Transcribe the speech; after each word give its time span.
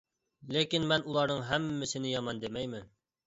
لېكىن 0.55 0.87
مەن 0.91 1.05
ئۇلارنىڭ 1.09 1.45
ھەممىسىنى 1.49 2.13
يامان 2.17 2.43
دېمەيمەن. 2.47 2.89